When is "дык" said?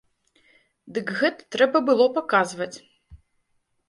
0.95-1.11